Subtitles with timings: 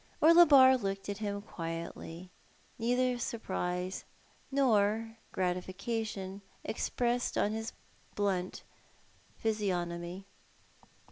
[0.19, 2.31] Orlebar looked at him quietly,
[2.79, 4.03] neither surprise
[4.49, 7.71] nor gratifica tion expressed upon his
[8.15, 8.63] blunt
[9.37, 10.25] physiognomy.